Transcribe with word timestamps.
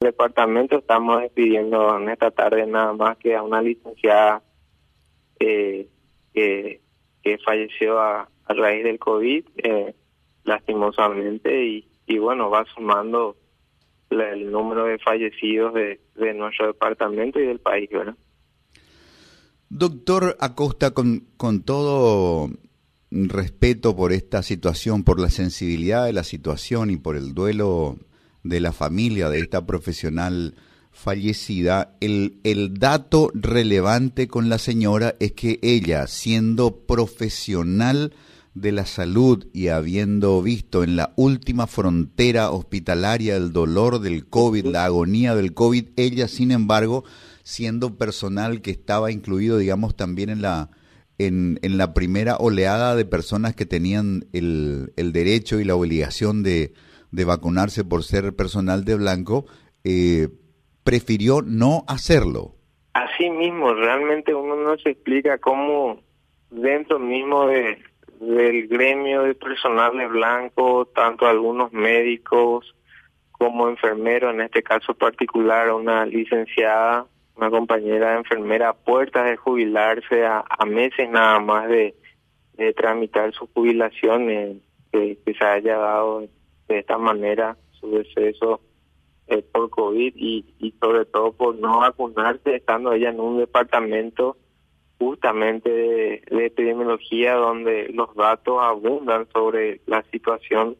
departamento 0.00 0.78
estamos 0.78 1.20
despidiendo 1.20 1.98
en 1.98 2.08
esta 2.08 2.30
tarde 2.30 2.66
nada 2.66 2.94
más 2.94 3.18
que 3.18 3.36
a 3.36 3.42
una 3.42 3.60
licenciada 3.60 4.42
eh, 5.38 5.88
que, 6.32 6.80
falleció 7.44 8.00
a, 8.00 8.28
raíz 8.48 8.82
del 8.82 8.98
COVID, 8.98 9.44
eh, 9.58 9.94
lastimosamente, 10.44 11.84
y, 12.06 12.18
bueno, 12.18 12.50
va 12.50 12.64
sumando 12.74 13.36
el 14.10 14.50
número 14.50 14.86
de 14.86 14.98
fallecidos 14.98 15.74
de, 15.74 16.00
de 16.16 16.34
nuestro 16.34 16.66
departamento 16.68 17.38
y 17.38 17.46
del 17.46 17.60
país, 17.60 17.88
¿verdad? 17.90 18.16
Doctor 19.68 20.36
Acosta, 20.40 20.92
con, 20.92 21.28
con 21.36 21.62
todo 21.62 22.48
respeto 23.10 23.94
por 23.94 24.12
esta 24.12 24.42
situación, 24.42 25.04
por 25.04 25.20
la 25.20 25.28
sensibilidad 25.28 26.06
de 26.06 26.12
la 26.12 26.24
situación 26.24 26.90
y 26.90 26.96
por 26.96 27.16
el 27.16 27.34
duelo 27.34 27.96
de 28.42 28.60
la 28.60 28.72
familia 28.72 29.28
de 29.28 29.40
esta 29.40 29.66
profesional 29.66 30.54
fallecida, 30.90 31.96
el, 32.00 32.40
el 32.44 32.74
dato 32.74 33.30
relevante 33.34 34.28
con 34.28 34.48
la 34.48 34.58
señora 34.58 35.14
es 35.20 35.32
que 35.32 35.58
ella, 35.62 36.06
siendo 36.06 36.84
profesional 36.86 38.12
de 38.54 38.72
la 38.72 38.84
salud 38.84 39.46
y 39.52 39.68
habiendo 39.68 40.42
visto 40.42 40.82
en 40.82 40.96
la 40.96 41.12
última 41.16 41.66
frontera 41.66 42.50
hospitalaria 42.50 43.36
el 43.36 43.52
dolor 43.52 44.00
del 44.00 44.26
COVID, 44.26 44.66
la 44.66 44.84
agonía 44.84 45.34
del 45.34 45.54
COVID, 45.54 45.86
ella, 45.96 46.26
sin 46.26 46.50
embargo, 46.50 47.04
siendo 47.44 47.96
personal 47.96 48.60
que 48.60 48.72
estaba 48.72 49.12
incluido, 49.12 49.58
digamos, 49.58 49.96
también 49.96 50.30
en 50.30 50.42
la, 50.42 50.70
en, 51.18 51.58
en 51.62 51.78
la 51.78 51.94
primera 51.94 52.36
oleada 52.36 52.96
de 52.96 53.04
personas 53.04 53.54
que 53.54 53.66
tenían 53.66 54.26
el, 54.32 54.92
el 54.96 55.12
derecho 55.12 55.60
y 55.60 55.64
la 55.64 55.76
obligación 55.76 56.42
de, 56.42 56.74
de 57.10 57.24
vacunarse 57.24 57.84
por 57.84 58.02
ser 58.04 58.34
personal 58.34 58.84
de 58.84 58.96
blanco, 58.96 59.46
eh, 59.84 60.28
prefirió 60.84 61.42
no 61.42 61.84
hacerlo. 61.88 62.54
Así 62.92 63.30
mismo, 63.30 63.72
realmente 63.74 64.34
uno 64.34 64.56
no 64.56 64.76
se 64.78 64.90
explica 64.90 65.38
cómo 65.38 66.00
dentro 66.50 66.98
mismo 66.98 67.46
de, 67.46 67.78
del 68.20 68.68
gremio 68.68 69.22
de 69.22 69.34
personal 69.34 69.96
de 69.96 70.06
blanco, 70.06 70.86
tanto 70.86 71.26
algunos 71.26 71.72
médicos 71.72 72.74
como 73.30 73.68
enfermeros, 73.68 74.34
en 74.34 74.42
este 74.42 74.62
caso 74.62 74.94
particular 74.94 75.72
una 75.72 76.04
licenciada, 76.04 77.06
una 77.36 77.50
compañera 77.50 78.10
de 78.10 78.18
enfermera 78.18 78.70
a 78.70 78.74
puertas 78.74 79.30
de 79.30 79.36
jubilarse, 79.36 80.26
a, 80.26 80.44
meses 80.66 81.08
nada 81.08 81.40
más 81.40 81.68
de, 81.68 81.94
tramitar 82.76 83.32
su 83.32 83.46
jubilación, 83.46 84.28
eh, 84.28 84.58
que, 84.92 85.16
que 85.24 85.32
se 85.32 85.42
haya 85.42 85.78
dado 85.78 86.28
de 86.74 86.80
esta 86.80 86.98
manera 86.98 87.56
su 87.72 87.90
deceso 87.90 88.60
eh, 89.26 89.42
por 89.42 89.70
COVID 89.70 90.14
y, 90.16 90.44
y 90.58 90.72
sobre 90.80 91.04
todo 91.06 91.32
por 91.32 91.56
no 91.56 91.80
vacunarse, 91.80 92.56
estando 92.56 92.92
ella 92.92 93.10
en 93.10 93.20
un 93.20 93.38
departamento 93.38 94.36
justamente 95.00 95.70
de, 95.70 96.46
epidemiología 96.46 97.34
donde 97.34 97.88
los 97.88 98.14
datos 98.14 98.58
abundan 98.60 99.26
sobre 99.32 99.80
la 99.86 100.02
situación 100.10 100.76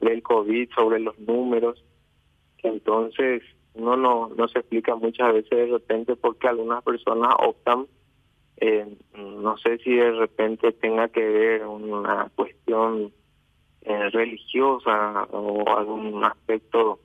del 0.00 0.20
COVID, 0.22 0.68
sobre 0.74 0.98
los 0.98 1.16
números. 1.20 1.84
Entonces, 2.64 3.42
uno 3.74 3.96
no, 3.96 4.30
no 4.36 4.48
se 4.48 4.58
explica 4.58 4.96
muchas 4.96 5.32
veces 5.32 5.50
de 5.50 5.66
repente 5.66 6.16
por 6.16 6.36
qué 6.38 6.48
algunas 6.48 6.82
personas 6.82 7.34
optan, 7.38 7.86
eh, 8.56 8.86
no 9.16 9.56
sé 9.58 9.78
si 9.78 9.94
de 9.94 10.10
repente 10.10 10.72
tenga 10.72 11.08
que 11.08 11.24
ver 11.24 11.66
una 11.66 12.30
cuestión 12.34 13.12
religiosa 14.10 15.24
o 15.30 15.64
algún 15.76 16.24
aspecto 16.24 17.00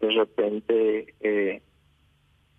de 0.00 0.10
repente 0.10 1.14
eh, 1.20 1.62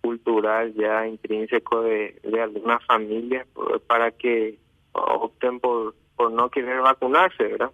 cultural 0.00 0.74
ya 0.74 1.06
intrínseco 1.06 1.82
de, 1.82 2.20
de 2.22 2.40
algunas 2.40 2.84
familias 2.84 3.46
para 3.86 4.10
que 4.12 4.58
opten 4.92 5.60
por, 5.60 5.94
por 6.16 6.32
no 6.32 6.50
querer 6.50 6.80
vacunarse, 6.80 7.42
¿verdad? 7.44 7.70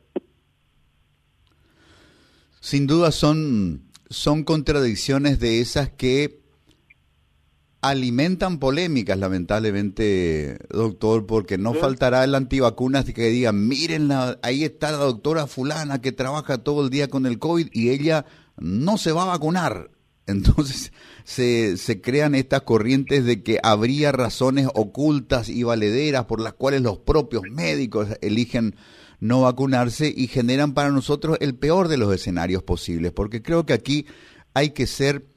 Sin 2.61 2.87
duda 2.87 3.11
son, 3.11 3.83
son 4.09 4.45
contradicciones 4.45 5.41
de 5.41 5.61
esas 5.61 5.91
que 5.91 6.42
alimentan 7.83 8.59
polémicas, 8.59 9.19
lamentablemente, 9.19 10.57
doctor, 10.71 11.27
porque 11.27 11.59
no 11.59 11.75
faltará 11.75 12.23
el 12.23 12.37
antivacunas 12.37 13.05
que 13.05 13.29
diga, 13.29 13.51
miren, 13.53 14.11
ahí 14.43 14.63
está 14.63 14.93
la 14.93 14.99
doctora 14.99 15.49
fulana 15.49 16.01
que 16.01 16.13
trabaja 16.13 16.59
todo 16.59 16.85
el 16.85 16.91
día 16.91 17.09
con 17.09 17.27
el 17.27 17.41
COVID 17.41 17.69
y 17.73 17.91
ella 17.91 18.25
no 18.57 18.97
se 18.99 19.11
va 19.11 19.25
a 19.25 19.27
vacunar. 19.27 19.91
Entonces 20.29 20.93
se, 21.25 21.77
se 21.77 22.01
crean 22.01 22.37
estas 22.37 22.63
corrientes 22.63 23.25
de 23.25 23.43
que 23.43 23.59
habría 23.61 24.13
razones 24.13 24.69
ocultas 24.73 25.49
y 25.49 25.65
valederas 25.65 26.27
por 26.27 26.41
las 26.41 26.53
cuales 26.53 26.83
los 26.83 26.99
propios 26.99 27.43
médicos 27.51 28.07
eligen 28.21 28.77
no 29.19 29.41
vacunarse 29.41 30.13
y 30.17 30.29
generan 30.29 30.75
para 30.75 30.91
nosotros 30.91 31.37
el 31.41 31.57
peor 31.57 31.89
de 31.89 31.97
los 31.97 32.15
escenarios 32.15 32.63
posibles, 32.63 33.11
porque 33.11 33.43
creo 33.43 33.67
que 33.67 33.73
aquí 33.73 34.07
hay 34.55 34.71
que 34.71 34.87
ser 34.87 35.32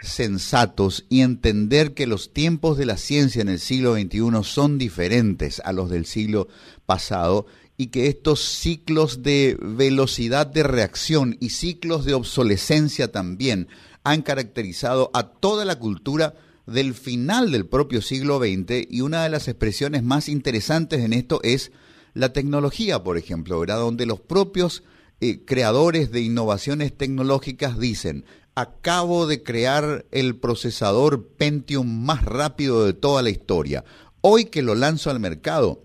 sensatos 0.00 1.04
y 1.08 1.20
entender 1.20 1.94
que 1.94 2.06
los 2.06 2.32
tiempos 2.32 2.78
de 2.78 2.86
la 2.86 2.96
ciencia 2.96 3.42
en 3.42 3.48
el 3.48 3.58
siglo 3.58 3.94
XXI 3.94 4.42
son 4.42 4.78
diferentes 4.78 5.60
a 5.64 5.72
los 5.72 5.90
del 5.90 6.06
siglo 6.06 6.48
pasado 6.86 7.46
y 7.76 7.88
que 7.88 8.08
estos 8.08 8.40
ciclos 8.40 9.22
de 9.22 9.56
velocidad 9.60 10.46
de 10.46 10.62
reacción 10.62 11.36
y 11.40 11.50
ciclos 11.50 12.04
de 12.04 12.14
obsolescencia 12.14 13.12
también 13.12 13.68
han 14.04 14.22
caracterizado 14.22 15.10
a 15.14 15.24
toda 15.24 15.64
la 15.64 15.78
cultura 15.78 16.34
del 16.66 16.94
final 16.94 17.50
del 17.50 17.66
propio 17.66 18.00
siglo 18.00 18.38
XX 18.38 18.86
y 18.88 19.00
una 19.00 19.22
de 19.22 19.30
las 19.30 19.48
expresiones 19.48 20.02
más 20.02 20.28
interesantes 20.28 21.00
en 21.00 21.12
esto 21.12 21.40
es 21.42 21.72
la 22.14 22.32
tecnología, 22.32 23.02
por 23.02 23.18
ejemplo, 23.18 23.60
¿verdad? 23.60 23.78
donde 23.78 24.06
los 24.06 24.20
propios 24.20 24.82
eh, 25.20 25.44
creadores 25.44 26.10
de 26.10 26.22
innovaciones 26.22 26.96
tecnológicas 26.96 27.78
dicen, 27.78 28.24
acabo 28.60 29.26
de 29.26 29.42
crear 29.42 30.06
el 30.10 30.36
procesador 30.36 31.26
Pentium 31.26 32.04
más 32.04 32.24
rápido 32.24 32.84
de 32.84 32.92
toda 32.92 33.22
la 33.22 33.30
historia. 33.30 33.84
Hoy 34.20 34.46
que 34.46 34.62
lo 34.62 34.74
lanzo 34.74 35.10
al 35.10 35.20
mercado, 35.20 35.82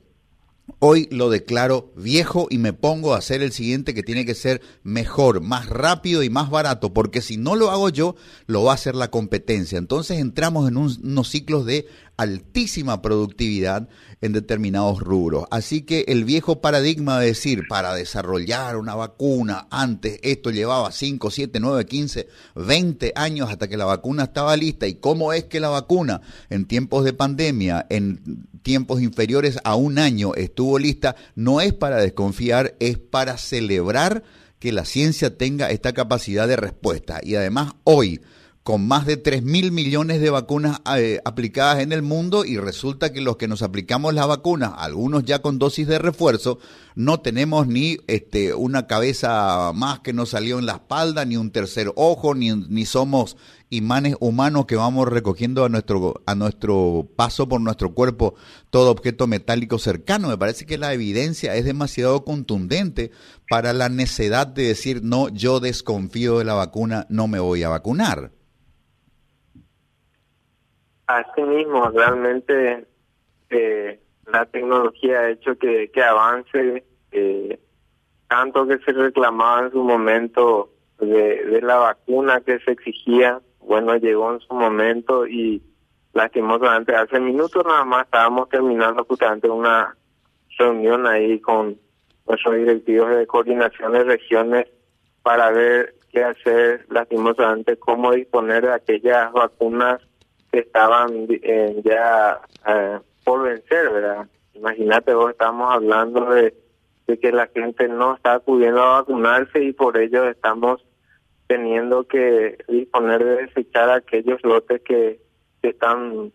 Hoy 0.79 1.07
lo 1.11 1.29
declaro 1.29 1.93
viejo 1.95 2.47
y 2.49 2.57
me 2.57 2.73
pongo 2.73 3.13
a 3.13 3.19
hacer 3.19 3.43
el 3.43 3.51
siguiente 3.51 3.93
que 3.93 4.01
tiene 4.01 4.25
que 4.25 4.33
ser 4.33 4.61
mejor, 4.83 5.41
más 5.41 5.69
rápido 5.69 6.23
y 6.23 6.29
más 6.29 6.49
barato, 6.49 6.91
porque 6.91 7.21
si 7.21 7.37
no 7.37 7.55
lo 7.55 7.69
hago 7.69 7.89
yo, 7.89 8.15
lo 8.47 8.63
va 8.63 8.71
a 8.71 8.75
hacer 8.75 8.95
la 8.95 9.11
competencia. 9.11 9.77
Entonces 9.77 10.19
entramos 10.19 10.67
en 10.67 10.77
unos 10.77 11.29
ciclos 11.29 11.65
de 11.65 11.87
altísima 12.17 13.01
productividad 13.01 13.87
en 14.21 14.33
determinados 14.33 14.99
rubros. 14.99 15.45
Así 15.51 15.81
que 15.81 16.05
el 16.07 16.23
viejo 16.23 16.61
paradigma 16.61 17.19
de 17.19 17.27
decir, 17.27 17.63
para 17.67 17.93
desarrollar 17.93 18.77
una 18.77 18.95
vacuna, 18.95 19.67
antes 19.69 20.19
esto 20.23 20.51
llevaba 20.51 20.91
5, 20.91 21.29
7, 21.29 21.59
9, 21.59 21.85
15, 21.85 22.27
20 22.55 23.13
años 23.15 23.49
hasta 23.49 23.67
que 23.67 23.77
la 23.77 23.85
vacuna 23.85 24.23
estaba 24.23 24.55
lista. 24.57 24.87
¿Y 24.87 24.95
cómo 24.95 25.33
es 25.33 25.45
que 25.45 25.59
la 25.59 25.69
vacuna 25.69 26.21
en 26.49 26.65
tiempos 26.65 27.03
de 27.03 27.13
pandemia, 27.13 27.85
en 27.89 28.47
tiempos 28.63 29.01
inferiores 29.01 29.59
a 29.63 29.75
un 29.75 29.99
año, 29.99 30.33
estuvo 30.35 30.79
lista? 30.79 31.15
No 31.35 31.61
es 31.61 31.73
para 31.73 31.97
desconfiar, 31.97 32.75
es 32.79 32.97
para 32.97 33.37
celebrar 33.37 34.23
que 34.59 34.71
la 34.71 34.85
ciencia 34.85 35.37
tenga 35.37 35.69
esta 35.69 35.93
capacidad 35.93 36.47
de 36.47 36.55
respuesta. 36.55 37.19
Y 37.21 37.35
además 37.35 37.73
hoy, 37.83 38.21
con 38.65 38.87
más 38.87 39.05
de 39.05 39.15
3 39.15 39.43
mil 39.43 39.71
millones 39.71 40.19
de 40.19 40.31
vacunas 40.31 40.81
eh, 40.97 41.19
aplicadas 41.23 41.83
en 41.83 41.91
el 41.91 42.01
mundo 42.01 42.45
y 42.45 42.57
resulta 42.57 43.13
que 43.13 43.21
los 43.21 43.37
que 43.37 43.47
nos 43.47 43.61
aplicamos 43.61 44.15
las 44.15 44.27
vacunas, 44.27 44.71
algunos 44.75 45.23
ya 45.23 45.43
con 45.43 45.59
dosis 45.59 45.85
de 45.85 45.99
refuerzo, 45.99 46.57
no 46.95 47.19
tenemos 47.19 47.67
ni 47.67 47.99
este, 48.07 48.55
una 48.55 48.87
cabeza 48.87 49.71
más 49.75 49.99
que 49.99 50.13
nos 50.13 50.29
salió 50.29 50.57
en 50.57 50.65
la 50.65 50.77
espalda, 50.77 51.25
ni 51.25 51.37
un 51.37 51.51
tercer 51.51 51.91
ojo, 51.95 52.33
ni, 52.33 52.55
ni 52.55 52.87
somos 52.87 53.37
imanes 53.69 54.15
humanos 54.19 54.65
que 54.65 54.75
vamos 54.75 55.09
recogiendo 55.09 55.63
a 55.63 55.69
nuestro, 55.69 56.23
a 56.25 56.34
nuestro 56.34 57.07
paso 57.16 57.47
por 57.47 57.61
nuestro 57.61 57.93
cuerpo 57.93 58.34
todo 58.72 58.90
objeto 58.90 59.28
metálico 59.28 59.78
cercano. 59.78 60.29
Me 60.29 60.40
parece 60.40 60.66
que 60.66 60.79
la 60.79 60.91
evidencia 60.91 61.55
es 61.55 61.66
demasiado 61.66 62.25
contundente 62.25 63.11
para 63.47 63.73
la 63.73 63.90
necedad 63.90 64.47
de 64.47 64.63
decir, 64.63 65.03
no, 65.03 65.29
yo 65.29 65.59
desconfío 65.59 66.40
de 66.40 66.45
la 66.45 66.55
vacuna, 66.55 67.05
no 67.11 67.28
me 67.28 67.37
voy 67.37 67.61
a 67.61 67.69
vacunar. 67.69 68.31
Así 71.07 71.41
mismo, 71.43 71.90
realmente 71.90 72.85
eh, 73.49 73.99
la 74.25 74.46
tecnología 74.46 75.19
ha 75.19 75.29
hecho 75.29 75.57
que, 75.57 75.91
que 75.91 76.03
avance 76.03 76.84
eh, 77.11 77.59
tanto 78.28 78.67
que 78.67 78.79
se 78.79 78.91
reclamaba 78.91 79.66
en 79.66 79.72
su 79.72 79.84
momento 79.84 80.72
de, 80.99 81.46
de 81.46 81.61
la 81.61 81.75
vacuna 81.78 82.41
que 82.41 82.59
se 82.59 82.72
exigía, 82.72 83.40
bueno, 83.59 83.96
llegó 83.97 84.34
en 84.34 84.40
su 84.40 84.53
momento 84.53 85.28
y 85.28 85.61
lastimosamente 86.13 86.96
hace 86.96 87.19
minutos 87.19 87.63
nada 87.66 87.85
más 87.85 88.05
estábamos 88.05 88.49
terminando 88.49 89.03
justamente 89.05 89.49
una 89.49 89.96
reunión 90.57 91.05
ahí 91.05 91.40
con 91.40 91.78
nuestros 92.28 92.55
directivos 92.55 93.09
de 93.09 93.28
coordinación 93.28 93.91
de 93.91 94.03
regiones 94.05 94.67
para 95.22 95.52
ver 95.52 95.96
que 96.11 96.23
hacer 96.23 96.85
lastimosamente 96.90 97.78
cómo 97.78 98.13
disponer 98.13 98.63
de 98.66 98.73
aquellas 98.73 99.31
vacunas 99.34 100.02
que 100.55 100.61
estaban 100.61 101.28
eh, 101.29 101.81
ya 101.84 102.40
eh, 102.66 102.99
por 103.25 103.43
vencer, 103.43 103.91
¿verdad? 103.91 104.25
Imagínate, 104.53 105.13
vos 105.13 105.31
estamos 105.31 105.69
hablando 105.69 106.29
de, 106.34 106.53
que 107.22 107.31
la 107.34 107.47
gente 107.47 107.90
no 107.90 108.16
está 108.16 108.35
acudiendo 108.35 108.81
a 108.81 109.02
vacunarse 109.02 109.61
y 109.61 109.73
por 109.73 109.97
ello 109.97 110.29
estamos 110.29 110.81
teniendo 111.47 112.05
que 112.05 112.57
disponer 112.69 113.22
de 113.22 113.35
desechar 113.47 113.90
aquellos 113.90 114.41
lotes 114.43 114.81
que, 114.84 115.19
que 115.61 115.67
están 115.67 116.31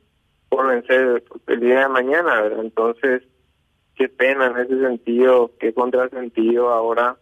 por 0.51 0.67
vencer 0.69 1.25
el 1.47 1.61
día 1.61 1.81
de 1.81 1.89
mañana, 1.89 2.43
¿verdad? 2.43 2.61
Entonces, 2.61 3.23
qué 3.95 4.11
pena 4.11 4.49
en 4.49 4.59
ese 4.59 4.81
sentido, 4.83 5.53
qué 5.59 5.73
contrasentido 5.73 6.69
ahora 6.69 7.17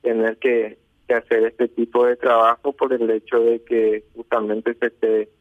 tener 0.00 0.38
que, 0.38 0.78
hacer 1.10 1.44
este 1.44 1.68
tipo 1.68 2.06
de 2.06 2.16
trabajo 2.16 2.72
por 2.72 2.92
el 2.92 3.10
hecho 3.10 3.40
de 3.40 3.62
que 3.64 4.04
justamente 4.14 4.74
se 4.74 4.86
esté 4.86 5.39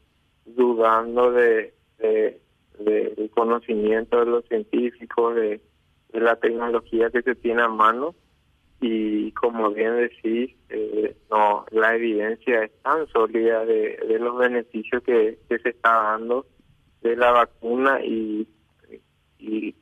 dudando 0.56 1.32
de, 1.32 1.74
de, 1.98 2.40
del 2.80 3.30
conocimiento 3.32 4.20
de 4.20 4.26
los 4.26 4.46
científicos, 4.46 5.36
de, 5.36 5.62
de 6.14 6.20
la 6.20 6.36
tecnología 6.36 7.10
que 7.10 7.22
se 7.22 7.36
tiene 7.36 7.64
a 7.64 7.68
mano. 7.70 8.16
Y 8.82 9.34
como 9.34 9.72
bien 9.72 9.98
decís, 9.98 10.56
eh, 10.70 11.16
no, 11.30 11.66
la 11.72 11.96
evidencia 11.96 12.64
es 12.64 12.72
tan 12.82 13.08
sólida 13.08 13.66
de, 13.66 13.98
de 14.08 14.20
los 14.20 14.38
beneficios 14.38 15.04
que, 15.04 15.38
que 15.50 15.60
se 15.60 15.70
está 15.70 15.92
dando 15.92 16.46
de 17.02 17.16
la 17.16 17.32
vacuna 17.32 18.00
y, 18.04 18.48
y 19.38 19.76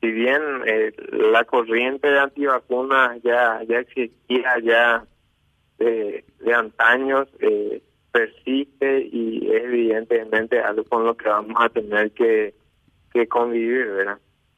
si 0.00 0.10
bien 0.10 0.40
eh, 0.66 0.92
la 1.12 1.44
corriente 1.44 2.08
de 2.08 2.18
antivacunas 2.18 3.22
ya 3.22 3.62
ya 3.68 3.78
existía 3.80 4.58
ya 4.62 5.06
de, 5.78 6.24
de 6.40 6.54
antaños 6.54 7.28
eh, 7.40 7.82
persiste 8.12 9.08
y 9.12 9.48
es 9.50 9.64
evidentemente 9.64 10.60
algo 10.60 10.84
con 10.84 11.04
lo 11.04 11.16
que 11.16 11.28
vamos 11.28 11.56
a 11.58 11.68
tener 11.68 12.10
que, 12.12 12.54
que 13.12 13.28
convivir, 13.28 13.86
¿verdad? 13.86 14.18